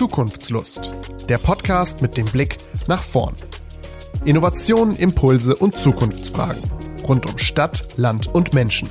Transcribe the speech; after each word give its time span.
Zukunftslust, 0.00 0.92
der 1.28 1.36
Podcast 1.36 2.00
mit 2.00 2.16
dem 2.16 2.24
Blick 2.24 2.56
nach 2.88 3.02
vorn. 3.02 3.36
Innovationen, 4.24 4.96
Impulse 4.96 5.54
und 5.54 5.74
Zukunftsfragen 5.74 6.62
rund 7.06 7.26
um 7.30 7.36
Stadt, 7.36 7.86
Land 7.98 8.26
und 8.26 8.54
Menschen. 8.54 8.88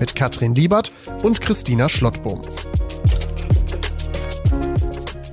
Mit 0.00 0.14
Katrin 0.14 0.54
Liebert 0.54 0.90
und 1.22 1.42
Christina 1.42 1.90
Schlottbohm. 1.90 2.40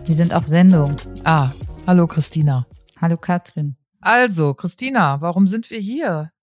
Wir 0.06 0.16
sind 0.16 0.34
auf 0.34 0.50
Sendung. 0.50 0.98
Ah, 1.24 1.52
hallo 1.88 2.06
Christina. 2.06 2.68
Hallo 3.00 3.16
Katrin. 3.16 3.78
Also, 4.02 4.54
Christina, 4.54 5.22
warum 5.22 5.48
sind 5.48 5.70
wir 5.70 5.80
hier? 5.80 6.34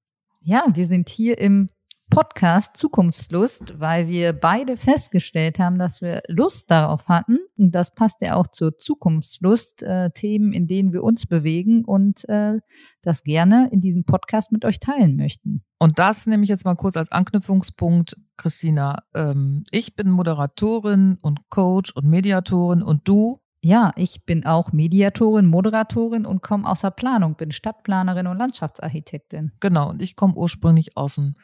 Ja, 0.40 0.64
wir 0.72 0.86
sind 0.86 1.10
hier 1.10 1.36
im 1.36 1.68
Podcast 2.16 2.78
Zukunftslust, 2.78 3.78
weil 3.78 4.08
wir 4.08 4.32
beide 4.32 4.78
festgestellt 4.78 5.58
haben, 5.58 5.78
dass 5.78 6.00
wir 6.00 6.22
Lust 6.28 6.70
darauf 6.70 7.08
hatten. 7.08 7.36
Und 7.58 7.74
das 7.74 7.94
passt 7.94 8.22
ja 8.22 8.36
auch 8.36 8.46
zur 8.46 8.78
Zukunftslust, 8.78 9.82
äh, 9.82 10.08
Themen, 10.12 10.54
in 10.54 10.66
denen 10.66 10.94
wir 10.94 11.04
uns 11.04 11.26
bewegen 11.26 11.84
und 11.84 12.26
äh, 12.30 12.54
das 13.02 13.22
gerne 13.22 13.68
in 13.70 13.82
diesem 13.82 14.04
Podcast 14.04 14.50
mit 14.50 14.64
euch 14.64 14.80
teilen 14.80 15.16
möchten. 15.16 15.62
Und 15.78 15.98
das 15.98 16.26
nehme 16.26 16.42
ich 16.44 16.48
jetzt 16.48 16.64
mal 16.64 16.74
kurz 16.74 16.96
als 16.96 17.12
Anknüpfungspunkt, 17.12 18.16
Christina. 18.38 19.02
Ähm, 19.14 19.64
ich 19.70 19.94
bin 19.94 20.08
Moderatorin 20.10 21.18
und 21.20 21.50
Coach 21.50 21.92
und 21.92 22.06
Mediatorin 22.06 22.82
und 22.82 23.06
du 23.06 23.42
ja, 23.62 23.92
ich 23.96 24.24
bin 24.24 24.46
auch 24.46 24.72
Mediatorin, 24.72 25.46
Moderatorin 25.46 26.24
und 26.24 26.40
komme 26.40 26.66
aus 26.66 26.80
der 26.80 26.92
Planung, 26.92 27.34
bin 27.34 27.50
Stadtplanerin 27.50 28.26
und 28.26 28.38
Landschaftsarchitektin. 28.38 29.52
Genau, 29.60 29.90
und 29.90 30.00
ich 30.00 30.16
komme 30.16 30.34
ursprünglich 30.34 30.96
aus 30.96 31.16
dem 31.16 31.34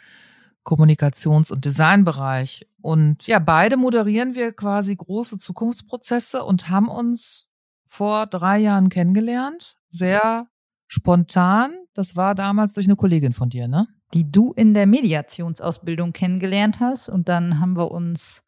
Kommunikations- 0.65 1.53
und 1.53 1.65
Designbereich. 1.65 2.67
Und 2.81 3.27
ja, 3.27 3.39
beide 3.39 3.77
moderieren 3.77 4.35
wir 4.35 4.53
quasi 4.53 4.95
große 4.95 5.39
Zukunftsprozesse 5.39 6.45
und 6.45 6.69
haben 6.69 6.89
uns 6.89 7.49
vor 7.89 8.27
drei 8.27 8.59
Jahren 8.59 8.89
kennengelernt. 8.89 9.77
Sehr 9.89 10.47
spontan. 10.87 11.75
Das 11.95 12.17
war 12.17 12.35
damals 12.35 12.75
durch 12.75 12.87
eine 12.87 12.97
Kollegin 12.97 13.33
von 13.33 13.51
dir, 13.51 13.69
ne? 13.69 13.87
Die 14.15 14.31
du 14.31 14.53
in 14.53 14.75
der 14.75 14.87
Mediationsausbildung 14.87 16.13
kennengelernt 16.13 16.81
hast. 16.81 17.09
Und 17.09 17.29
dann 17.29 17.61
haben 17.61 17.77
wir 17.77 17.91
uns 17.91 18.43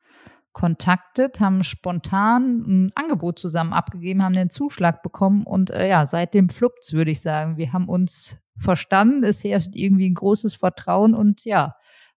kontaktet, 0.54 1.40
haben 1.40 1.62
spontan 1.64 2.64
ein 2.66 2.92
Angebot 2.94 3.38
zusammen 3.38 3.72
abgegeben, 3.72 4.22
haben 4.22 4.34
den 4.34 4.50
Zuschlag 4.50 5.02
bekommen 5.02 5.42
und 5.42 5.70
äh, 5.70 5.88
ja, 5.88 6.06
seitdem 6.06 6.48
fluppt's, 6.48 6.92
würde 6.92 7.10
ich 7.10 7.20
sagen. 7.20 7.56
Wir 7.58 7.72
haben 7.72 7.88
uns 7.88 8.38
verstanden, 8.56 9.24
es 9.24 9.42
herrscht 9.42 9.74
irgendwie 9.74 10.08
ein 10.08 10.14
großes 10.14 10.54
Vertrauen 10.54 11.14
und 11.14 11.44
ja, 11.44 11.74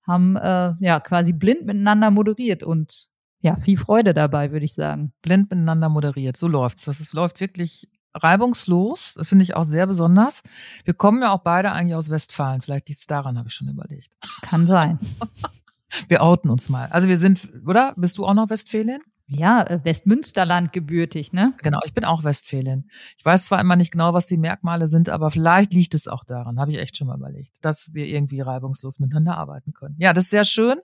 haben 0.07 0.35
äh, 0.37 0.73
ja 0.79 0.99
quasi 0.99 1.33
blind 1.33 1.65
miteinander 1.65 2.11
moderiert 2.11 2.63
und 2.63 3.07
ja, 3.39 3.55
viel 3.55 3.77
Freude 3.77 4.13
dabei, 4.13 4.51
würde 4.51 4.65
ich 4.65 4.73
sagen. 4.73 5.13
Blind 5.21 5.51
miteinander 5.51 5.89
moderiert, 5.89 6.37
so 6.37 6.47
läuft's. 6.47 6.85
Das 6.85 6.99
ist, 6.99 7.13
läuft 7.13 7.39
wirklich 7.39 7.87
reibungslos. 8.13 9.13
Das 9.15 9.27
finde 9.27 9.43
ich 9.43 9.55
auch 9.55 9.63
sehr 9.63 9.85
besonders. 9.85 10.41
Wir 10.85 10.93
kommen 10.93 11.21
ja 11.21 11.31
auch 11.31 11.41
beide 11.41 11.71
eigentlich 11.71 11.95
aus 11.95 12.09
Westfalen. 12.09 12.61
Vielleicht 12.61 12.89
liegt's 12.89 13.05
daran, 13.05 13.37
habe 13.37 13.49
ich 13.49 13.53
schon 13.53 13.67
überlegt. 13.67 14.11
Kann 14.41 14.65
sein. 14.65 14.97
wir 16.07 16.23
outen 16.23 16.49
uns 16.49 16.69
mal. 16.69 16.87
Also 16.89 17.07
wir 17.07 17.17
sind, 17.17 17.47
oder? 17.65 17.93
Bist 17.95 18.17
du 18.17 18.25
auch 18.25 18.33
noch 18.33 18.49
Westfälin? 18.49 19.01
Ja, 19.29 19.63
äh, 19.63 19.81
Westmünsterland 19.83 20.71
gebürtig, 20.71 21.33
ne? 21.33 21.53
Genau, 21.61 21.79
ich 21.85 21.93
bin 21.93 22.05
auch 22.05 22.23
Westfälin. 22.23 22.89
Ich 23.17 23.25
weiß 23.25 23.45
zwar 23.45 23.59
immer 23.59 23.75
nicht 23.75 23.91
genau, 23.91 24.13
was 24.13 24.25
die 24.25 24.37
Merkmale 24.37 24.87
sind, 24.87 25.09
aber 25.09 25.31
vielleicht 25.31 25.73
liegt 25.73 25.93
es 25.93 26.07
auch 26.07 26.23
daran, 26.23 26.59
habe 26.59 26.71
ich 26.71 26.79
echt 26.79 26.95
schon 26.95 27.07
mal 27.07 27.17
überlegt, 27.17 27.57
dass 27.61 27.93
wir 27.93 28.05
irgendwie 28.05 28.39
reibungslos 28.39 28.99
miteinander 28.99 29.37
arbeiten 29.37 29.73
können. 29.73 29.95
Ja, 29.99 30.13
das 30.13 30.25
ist 30.25 30.29
sehr 30.31 30.45
schön. 30.45 30.79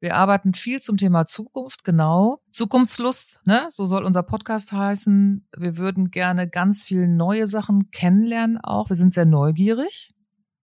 Wir 0.00 0.16
arbeiten 0.16 0.54
viel 0.54 0.80
zum 0.80 0.96
Thema 0.96 1.26
Zukunft, 1.26 1.84
genau. 1.84 2.40
Zukunftslust, 2.50 3.40
ne? 3.44 3.66
So 3.70 3.86
soll 3.86 4.04
unser 4.04 4.22
Podcast 4.22 4.72
heißen. 4.72 5.46
Wir 5.56 5.76
würden 5.76 6.10
gerne 6.10 6.48
ganz 6.48 6.84
viel 6.84 7.08
neue 7.08 7.46
Sachen 7.46 7.90
kennenlernen 7.90 8.58
auch. 8.58 8.88
Wir 8.88 8.96
sind 8.96 9.12
sehr 9.12 9.24
neugierig 9.26 10.15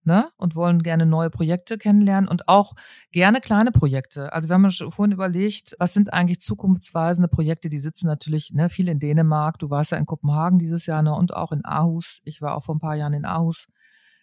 ne? 0.06 0.30
und 0.38 0.56
wollen 0.56 0.84
gerne 0.84 1.06
neue 1.06 1.30
Projekte 1.30 1.78
kennenlernen 1.78 2.30
und 2.30 2.48
auch 2.48 2.74
gerne 3.12 3.42
kleine 3.42 3.72
Projekte. 3.72 4.34
Also 4.34 4.50
wir 4.50 4.54
haben 4.54 4.70
schon 4.72 4.92
vorhin 4.92 5.12
überlegt, 5.12 5.76
was 5.80 5.94
sind 5.94 6.14
eigentlich 6.14 6.42
zukunftsweisende 6.42 7.28
Projekte? 7.28 7.70
Die 7.70 7.80
sitzen 7.80 8.08
natürlich 8.08 8.52
ne, 8.54 8.70
viel 8.70 8.90
in 8.90 9.00
Dänemark. 9.00 9.60
Du 9.60 9.70
warst 9.70 9.92
ja 9.92 9.98
in 9.98 10.06
Kopenhagen 10.06 10.60
dieses 10.60 10.86
Jahr 10.86 11.02
ne, 11.02 11.14
und 11.14 11.34
auch 11.34 11.52
in 11.52 11.66
Aarhus. 11.66 12.22
Ich 12.24 12.42
war 12.42 12.56
auch 12.56 12.64
vor 12.64 12.76
ein 12.76 12.80
paar 12.80 12.96
Jahren 12.96 13.14
in 13.14 13.26
Aarhus. 13.26 13.68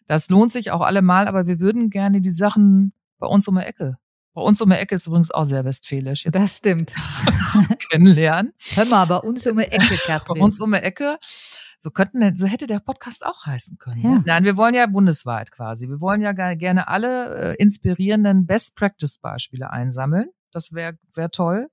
Das 0.06 0.28
lohnt 0.28 0.52
sich 0.52 0.70
auch 0.70 0.80
allemal, 0.80 1.28
aber 1.28 1.46
wir 1.46 1.60
würden 1.60 1.90
gerne 1.90 2.20
die 2.20 2.30
Sachen 2.30 2.92
bei 3.18 3.26
uns 3.26 3.46
um 3.48 3.56
die 3.56 3.62
Ecke 3.62 3.96
bei 4.32 4.42
uns 4.42 4.60
um 4.60 4.70
die 4.70 4.76
Ecke 4.76 4.94
ist 4.94 5.06
übrigens 5.06 5.30
auch 5.30 5.44
sehr 5.44 5.64
westfälisch. 5.64 6.24
Jetzt 6.24 6.36
das 6.36 6.56
stimmt. 6.56 6.94
kennenlernen. 7.90 8.52
Hör 8.74 8.86
mal, 8.86 9.04
bei 9.06 9.16
uns 9.16 9.46
um 9.46 9.58
die 9.58 9.64
Ecke, 9.64 9.96
Katrin. 10.06 10.38
Bei 10.38 10.44
uns 10.44 10.60
um 10.60 10.72
die 10.72 10.78
Ecke. 10.78 11.18
So 11.82 11.90
könnten, 11.90 12.36
so 12.36 12.46
hätte 12.46 12.66
der 12.66 12.78
Podcast 12.78 13.24
auch 13.24 13.46
heißen 13.46 13.78
können. 13.78 14.02
Ja. 14.02 14.22
Nein, 14.26 14.44
wir 14.44 14.58
wollen 14.58 14.74
ja 14.74 14.86
bundesweit 14.86 15.50
quasi. 15.50 15.88
Wir 15.88 15.98
wollen 16.02 16.20
ja 16.20 16.32
gerne 16.32 16.88
alle 16.88 17.54
äh, 17.54 17.56
inspirierenden 17.56 18.44
Best 18.44 18.76
Practice 18.76 19.16
Beispiele 19.16 19.70
einsammeln. 19.70 20.28
Das 20.52 20.74
wäre 20.74 20.98
wär 21.14 21.30
toll. 21.30 21.70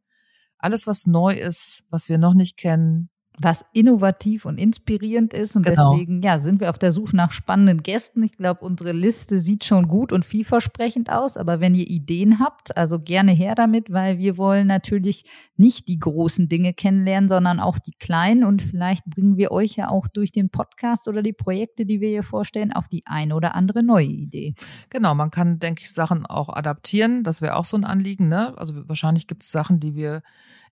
Alles, 0.60 0.88
was 0.88 1.08
neu 1.08 1.34
ist, 1.34 1.84
was 1.90 2.08
wir 2.08 2.18
noch 2.18 2.36
nicht 2.36 2.56
kennen, 2.56 3.10
was 3.40 3.66
innovativ 3.72 4.46
und 4.46 4.58
inspirierend 4.58 5.32
ist. 5.34 5.56
Und 5.56 5.66
genau. 5.66 5.94
deswegen, 5.94 6.22
ja, 6.24 6.40
sind 6.40 6.60
wir 6.60 6.72
auf 6.72 6.80
der 6.80 6.92
Suche 6.92 7.16
nach 7.16 7.32
spannenden 7.32 7.84
Gästen. 7.84 8.24
Ich 8.24 8.32
glaube, 8.32 8.66
unsere 8.66 8.94
Liste 8.94 9.40
sieht 9.40 9.64
schon 9.64 9.88
gut 9.88 10.12
und 10.12 10.26
vielversprechend 10.26 11.12
aus. 11.12 11.38
Aber 11.38 11.60
wenn 11.60 11.76
ihr 11.76 11.88
Ideen 11.88 12.40
habt, 12.40 12.76
also 12.76 13.00
gerne 13.00 13.32
her 13.32 13.54
damit, 13.54 13.92
weil 13.92 14.18
wir 14.18 14.38
wollen 14.38 14.66
natürlich 14.66 15.24
nicht 15.56 15.88
die 15.88 16.00
großen 16.00 16.50
Dinge 16.50 16.74
kennenlernen, 16.74 17.30
sondern 17.30 17.60
auch 17.60 17.78
die 17.78 17.94
kleinen. 18.00 18.44
Und 18.44 18.64
vielleicht 18.64 19.06
bringen 19.06 19.38
wir 19.38 19.52
euch 19.52 19.76
ja 19.76 19.90
auch 19.90 20.08
durch 20.08 20.32
den 20.32 20.50
Podcast 20.50 21.08
oder 21.08 21.22
die 21.22 21.34
Projekte, 21.34 21.86
die 21.86 22.02
wir 22.02 22.10
hier 22.10 22.24
vorstellen, 22.24 22.74
auf 22.74 22.88
die 22.88 23.04
eine 23.06 23.36
oder 23.36 23.54
andere 23.54 23.84
neue 23.84 24.08
Idee. 24.08 24.56
Genau, 24.90 25.14
man 25.14 25.30
kann, 25.30 25.60
denke 25.60 25.84
ich, 25.84 25.92
Sachen 25.92 26.26
auch 26.26 26.50
adaptieren. 26.50 27.24
Das 27.24 27.44
wäre 27.44 27.56
auch 27.56 27.66
so 27.66 27.78
ein 27.78 27.84
Anliegen. 27.84 28.30
Ne? 28.30 28.58
Also 28.58 28.88
wahrscheinlich 28.88 29.28
gibt 29.28 29.44
es 29.44 29.52
Sachen, 29.52 29.80
die 29.80 29.94
wir 29.94 30.24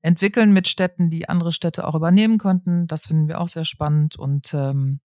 entwickeln 0.06 0.54
mit 0.54 0.68
Städten, 0.68 1.10
die 1.10 1.28
andere 1.28 1.52
Städte 1.52 1.88
auch 1.88 1.96
übernehmen 1.96 2.38
könnten. 2.38 2.88
Das 2.88 3.06
finden 3.08 3.28
wir 3.28 3.42
auch 3.42 3.48
sehr 3.48 3.66
spannend. 3.66 4.16
Und 4.16 4.54
ähm, 4.54 5.00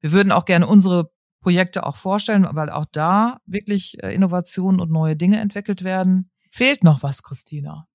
wir 0.00 0.12
würden 0.12 0.32
auch 0.32 0.44
gerne 0.44 0.66
unsere 0.66 1.10
Projekte 1.40 1.86
auch 1.86 1.96
vorstellen, 1.96 2.46
weil 2.50 2.70
auch 2.70 2.86
da 2.90 3.38
wirklich 3.46 4.02
äh, 4.02 4.14
Innovationen 4.14 4.80
und 4.80 4.90
neue 4.90 5.16
Dinge 5.16 5.40
entwickelt 5.40 5.84
werden. 5.84 6.30
Fehlt 6.50 6.84
noch 6.84 7.02
was, 7.02 7.22
Christina? 7.22 7.86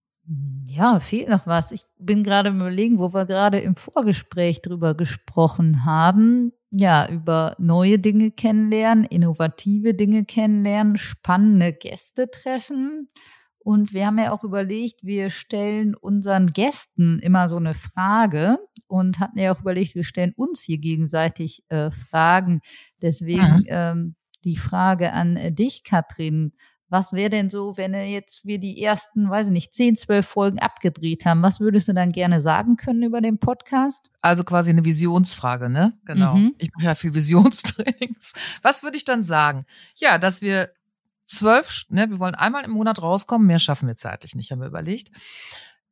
Ja, 0.66 1.00
fehlt 1.00 1.30
noch 1.30 1.48
was. 1.48 1.72
Ich 1.72 1.84
bin 1.98 2.24
gerade 2.24 2.50
im 2.50 2.58
Überlegen, 2.58 3.00
wo 3.00 3.14
wir 3.14 3.26
gerade 3.26 3.60
im 3.60 3.76
Vorgespräch 3.76 4.62
drüber 4.62 4.94
gesprochen 4.94 5.86
haben. 5.86 6.52
Ja, 6.70 7.08
über 7.10 7.56
neue 7.60 7.98
Dinge 7.98 8.32
kennenlernen, 8.32 9.06
innovative 9.06 9.94
Dinge 9.94 10.26
kennenlernen, 10.26 10.98
spannende 10.98 11.72
Gäste 11.72 12.30
treffen. 12.30 13.10
Und 13.68 13.92
wir 13.92 14.06
haben 14.06 14.18
ja 14.18 14.32
auch 14.32 14.46
überlegt, 14.46 15.04
wir 15.04 15.30
stellen 15.30 15.94
unseren 15.94 16.54
Gästen 16.54 17.20
immer 17.20 17.50
so 17.50 17.58
eine 17.58 17.74
Frage 17.74 18.60
und 18.88 19.20
hatten 19.20 19.38
ja 19.40 19.54
auch 19.54 19.60
überlegt, 19.60 19.94
wir 19.94 20.06
stellen 20.06 20.32
uns 20.38 20.62
hier 20.62 20.78
gegenseitig 20.78 21.66
äh, 21.68 21.92
Fragen. 21.92 22.62
Deswegen 23.02 23.66
ähm, 23.68 24.16
die 24.46 24.56
Frage 24.56 25.12
an 25.12 25.36
äh, 25.36 25.52
dich, 25.52 25.84
Katrin. 25.84 26.54
Was 26.88 27.12
wäre 27.12 27.30
denn 27.30 27.50
so, 27.50 27.76
wenn 27.76 27.94
jetzt 27.94 28.46
wir 28.46 28.58
die 28.58 28.82
ersten, 28.82 29.30
weiß 29.30 29.48
ich 29.48 29.52
nicht, 29.52 29.74
zehn, 29.74 29.98
zwölf 29.98 30.26
Folgen 30.26 30.60
abgedreht 30.60 31.26
haben? 31.26 31.42
Was 31.42 31.60
würdest 31.60 31.90
du 31.90 31.94
dann 31.94 32.14
gerne 32.14 32.40
sagen 32.40 32.78
können 32.78 33.04
über 33.04 33.20
den 33.20 33.38
Podcast? 33.38 34.10
Also 34.22 34.46
quasi 34.46 34.70
eine 34.70 34.86
Visionsfrage, 34.86 35.68
ne? 35.68 36.00
Genau. 36.06 36.36
Mhm. 36.36 36.56
Ich 36.58 36.72
mache 36.74 36.86
ja 36.86 36.96
viel 36.96 37.14
Visionstrainings. 37.14 38.32
Was 38.62 38.84
würde 38.84 38.96
ich 38.96 39.04
dann 39.04 39.24
sagen? 39.24 39.66
Ja, 39.98 40.20
dass 40.20 40.42
wir 40.42 40.70
zwölf, 41.28 41.86
ne, 41.90 42.10
wir 42.10 42.20
wollen 42.20 42.36
einmal 42.36 42.64
im 42.64 42.72
Monat 42.72 43.02
rauskommen, 43.02 43.48
mehr 43.48 43.60
schaffen 43.60 43.88
wir 43.88 43.96
zeitlich 43.96 44.36
nicht, 44.36 44.52
haben 44.52 44.62
wir 44.62 44.68
überlegt. 44.68 45.10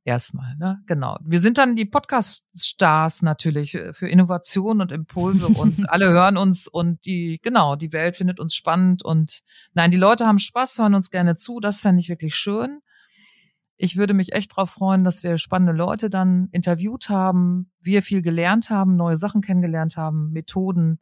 Erstmal, 0.07 0.55
ne? 0.57 0.83
Genau. 0.85 1.17
Wir 1.23 1.39
sind 1.39 1.57
dann 1.57 1.75
die 1.75 1.85
Podcast-Stars 1.85 3.23
natürlich 3.23 3.71
für 3.93 4.07
Innovation 4.07 4.79
und 4.79 4.91
Impulse 4.91 5.47
und 5.47 5.89
alle 5.89 6.09
hören 6.09 6.37
uns 6.37 6.67
und 6.67 7.03
die, 7.05 7.39
genau, 7.41 7.75
die 7.75 7.91
Welt 7.91 8.15
findet 8.15 8.39
uns 8.39 8.53
spannend 8.53 9.03
und 9.03 9.41
nein, 9.73 9.89
die 9.89 9.97
Leute 9.97 10.27
haben 10.27 10.37
Spaß, 10.37 10.77
hören 10.77 10.93
uns 10.93 11.09
gerne 11.09 11.35
zu. 11.37 11.59
Das 11.59 11.81
fände 11.81 12.01
ich 12.01 12.09
wirklich 12.09 12.35
schön. 12.35 12.81
Ich 13.77 13.97
würde 13.97 14.13
mich 14.13 14.33
echt 14.33 14.51
darauf 14.51 14.69
freuen, 14.69 15.03
dass 15.03 15.23
wir 15.23 15.39
spannende 15.39 15.73
Leute 15.73 16.11
dann 16.11 16.49
interviewt 16.51 17.09
haben, 17.09 17.71
wir 17.81 18.03
viel 18.03 18.21
gelernt 18.21 18.69
haben, 18.69 18.95
neue 18.95 19.15
Sachen 19.15 19.41
kennengelernt 19.41 19.97
haben, 19.97 20.29
Methoden, 20.29 20.99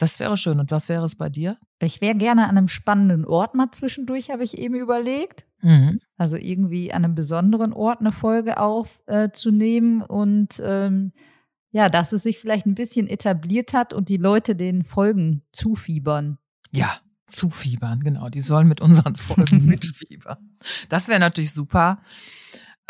das 0.00 0.18
wäre 0.18 0.38
schön. 0.38 0.58
Und 0.58 0.70
was 0.70 0.88
wäre 0.88 1.04
es 1.04 1.14
bei 1.14 1.28
dir? 1.28 1.58
Ich 1.78 2.00
wäre 2.00 2.14
gerne 2.14 2.44
an 2.48 2.56
einem 2.56 2.68
spannenden 2.68 3.26
Ort 3.26 3.54
mal 3.54 3.70
zwischendurch, 3.70 4.30
habe 4.30 4.42
ich 4.42 4.56
eben 4.56 4.74
überlegt. 4.74 5.46
Mhm. 5.60 6.00
Also 6.16 6.38
irgendwie 6.38 6.90
an 6.90 7.04
einem 7.04 7.14
besonderen 7.14 7.74
Ort 7.74 8.00
eine 8.00 8.10
Folge 8.10 8.58
aufzunehmen 8.58 10.00
äh, 10.00 10.04
und 10.06 10.60
ähm, 10.64 11.12
ja, 11.70 11.90
dass 11.90 12.12
es 12.12 12.22
sich 12.22 12.38
vielleicht 12.38 12.64
ein 12.64 12.74
bisschen 12.74 13.08
etabliert 13.08 13.74
hat 13.74 13.92
und 13.92 14.08
die 14.08 14.16
Leute 14.16 14.56
den 14.56 14.84
Folgen 14.84 15.42
zufiebern. 15.52 16.38
Ja, 16.72 17.00
zufiebern, 17.26 18.00
genau. 18.00 18.30
Die 18.30 18.40
sollen 18.40 18.68
mit 18.68 18.80
unseren 18.80 19.16
Folgen 19.16 19.66
mitfiebern. 19.66 20.56
Das 20.88 21.08
wäre 21.08 21.20
natürlich 21.20 21.52
super. 21.52 22.00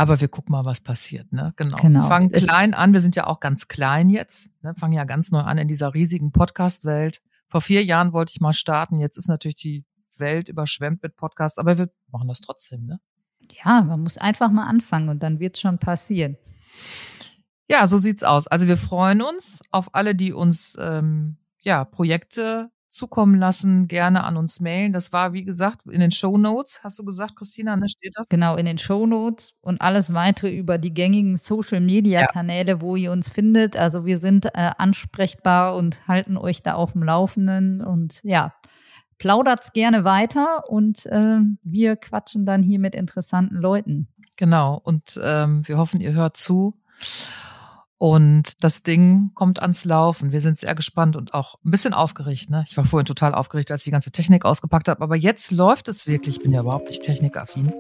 Aber 0.01 0.19
wir 0.21 0.29
gucken 0.29 0.53
mal, 0.53 0.65
was 0.65 0.81
passiert. 0.81 1.31
Ne? 1.31 1.53
Genau. 1.57 1.77
Genau. 1.77 2.01
Wir 2.03 2.09
fangen 2.09 2.31
Es- 2.33 2.47
klein 2.47 2.73
an. 2.73 2.95
Wir 2.95 3.01
sind 3.01 3.17
ja 3.17 3.27
auch 3.27 3.39
ganz 3.39 3.69
klein 3.69 4.09
jetzt. 4.09 4.49
Ne? 4.63 4.75
Fangen 4.77 4.95
ja 4.95 5.05
ganz 5.05 5.31
neu 5.31 5.41
an 5.41 5.59
in 5.59 5.69
dieser 5.69 5.93
riesigen 5.93 6.33
Podcast-Welt. 6.33 7.21
Vor 7.49 7.61
vier 7.61 7.85
Jahren 7.85 8.15
wollte 8.15 8.33
ich 8.35 8.41
mal 8.41 8.55
starten. 8.55 8.99
Jetzt 8.99 9.19
ist 9.19 9.29
natürlich 9.29 9.57
die 9.57 9.85
Welt 10.17 10.49
überschwemmt 10.49 11.03
mit 11.03 11.17
Podcasts, 11.17 11.59
aber 11.59 11.77
wir 11.77 11.91
machen 12.11 12.29
das 12.29 12.41
trotzdem. 12.41 12.87
Ne? 12.87 12.99
Ja, 13.63 13.83
man 13.83 14.01
muss 14.01 14.17
einfach 14.17 14.51
mal 14.51 14.67
anfangen 14.67 15.11
und 15.11 15.23
dann 15.23 15.39
wird 15.39 15.57
es 15.57 15.61
schon 15.61 15.79
passieren. 15.79 16.39
Ja, 17.69 17.87
so 17.87 17.99
sieht's 17.99 18.23
aus. 18.25 18.47
Also 18.47 18.69
wir 18.69 18.79
freuen 18.79 19.21
uns 19.21 19.61
auf 19.71 19.95
alle, 19.95 20.15
die 20.15 20.33
uns 20.33 20.79
ähm, 20.81 21.37
ja 21.61 21.85
Projekte 21.85 22.71
zukommen 22.91 23.39
lassen, 23.39 23.89
gerne 23.89 24.25
an 24.25 24.37
uns 24.37 24.61
mailen. 24.61 24.93
Das 24.93 25.13
war, 25.13 25.33
wie 25.33 25.45
gesagt, 25.45 25.87
in 25.87 26.01
den 26.01 26.11
Show 26.11 26.37
Notes. 26.37 26.81
Hast 26.83 26.99
du 26.99 27.05
gesagt, 27.05 27.37
Christina, 27.37 27.77
ne, 27.77 27.89
steht 27.89 28.13
das? 28.17 28.29
Genau, 28.29 28.57
in 28.57 28.67
den 28.67 28.79
Shownotes 28.79 29.55
und 29.61 29.81
alles 29.81 30.13
weitere 30.13 30.55
über 30.57 30.77
die 30.77 30.93
gängigen 30.93 31.37
Social-Media-Kanäle, 31.37 32.81
wo 32.81 32.97
ihr 32.97 33.13
uns 33.13 33.29
findet. 33.29 33.77
Also 33.77 34.05
wir 34.05 34.19
sind 34.19 34.47
äh, 34.47 34.71
ansprechbar 34.77 35.77
und 35.77 36.07
halten 36.09 36.37
euch 36.37 36.63
da 36.63 36.75
auf 36.75 36.93
dem 36.93 37.05
Laufenden. 37.05 37.81
Und 37.81 38.21
ja, 38.25 38.53
plaudert's 39.19 39.73
gerne 39.73 40.05
weiter 40.05 40.69
und 40.69 41.07
äh, 41.07 41.39
wir 41.63 41.97
quatschen 41.97 42.45
dann 42.45 42.63
hier 42.63 42.81
mit 42.81 42.95
interessanten 42.95 43.57
Leuten. 43.57 44.09
Genau. 44.37 44.81
Und 44.83 45.21
ähm, 45.23 45.67
wir 45.69 45.79
hoffen, 45.79 46.01
ihr 46.01 46.13
hört 46.13 46.37
zu. 46.37 46.75
Und 48.01 48.65
das 48.65 48.83
Ding 48.83 49.31
kommt 49.35 49.61
ans 49.61 49.85
Laufen. 49.85 50.33
Wir 50.33 50.41
sind 50.41 50.57
sehr 50.57 50.75
gespannt 50.75 51.17
und 51.17 51.35
auch 51.35 51.57
ein 51.63 51.71
bisschen 51.71 51.93
aufgeregt. 51.93 52.49
Ne? 52.49 52.65
Ich 52.67 52.75
war 52.79 52.87
vorhin 52.87 53.05
total 53.05 53.35
aufgeregt, 53.35 53.71
als 53.71 53.83
ich 53.83 53.85
die 53.85 53.91
ganze 53.91 54.11
Technik 54.11 54.47
ausgepackt 54.47 54.89
habe. 54.89 55.03
Aber 55.03 55.17
jetzt 55.17 55.51
läuft 55.51 55.87
es 55.87 56.07
wirklich. 56.07 56.37
Ich 56.37 56.43
bin 56.43 56.51
ja 56.51 56.63
überhaupt 56.63 56.89
nicht 56.89 57.03
technikaffin. 57.03 57.75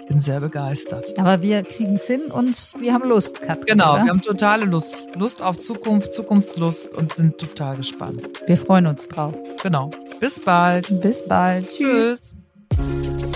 Ich 0.00 0.06
bin 0.06 0.20
sehr 0.20 0.38
begeistert. 0.38 1.18
Aber 1.18 1.42
wir 1.42 1.64
kriegen 1.64 1.96
es 1.96 2.06
hin 2.06 2.30
und 2.30 2.74
wir 2.78 2.94
haben 2.94 3.08
Lust, 3.08 3.42
Katrin. 3.42 3.66
Genau, 3.66 3.94
oder? 3.94 4.04
wir 4.04 4.10
haben 4.10 4.22
totale 4.22 4.66
Lust. 4.66 5.08
Lust 5.16 5.42
auf 5.42 5.58
Zukunft, 5.58 6.14
Zukunftslust 6.14 6.94
und 6.94 7.14
sind 7.14 7.38
total 7.38 7.78
gespannt. 7.78 8.22
wir 8.46 8.56
freuen 8.56 8.86
uns 8.86 9.08
drauf. 9.08 9.34
Genau. 9.64 9.90
Bis 10.20 10.38
bald. 10.38 11.00
Bis 11.00 11.26
bald. 11.26 11.68
Tschüss. 11.70 12.36
Tschüss. 12.72 13.26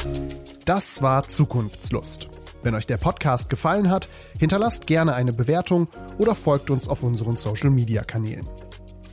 Das 0.65 1.03
war 1.03 1.27
Zukunftslust. 1.27 2.29
Wenn 2.63 2.75
euch 2.75 2.87
der 2.87 2.99
Podcast 2.99 3.49
gefallen 3.49 3.91
hat, 3.91 4.09
hinterlasst 4.39 4.87
gerne 4.87 5.15
eine 5.15 5.33
Bewertung 5.33 5.89
oder 6.19 6.35
folgt 6.35 6.71
uns 6.71 6.89
auf 6.89 7.03
unseren 7.03 7.37
Social 7.37 7.71
Media 7.71 8.05
Kanälen. 8.05 8.47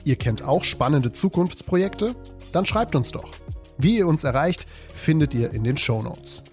Ihr 0.03 0.15
kennt 0.15 0.43
auch 0.43 0.63
spannende 0.63 1.11
Zukunftsprojekte? 1.11 2.15
Dann 2.51 2.65
schreibt 2.65 2.95
uns 2.95 3.11
doch. 3.11 3.31
Wie 3.77 3.97
ihr 3.97 4.07
uns 4.07 4.23
erreicht, 4.23 4.67
findet 4.93 5.33
ihr 5.33 5.53
in 5.53 5.63
den 5.63 5.77
Show 5.77 6.01
Notes. 6.01 6.43